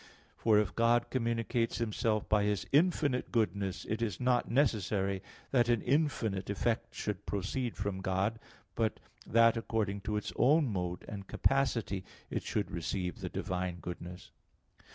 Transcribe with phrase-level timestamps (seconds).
[0.35, 5.83] For if God communicates Himself by His infinite goodness, it is not necessary that an
[5.83, 8.39] infinite effect should proceed from God:
[8.73, 14.31] but that according to its own mode and capacity it should receive the divine goodness.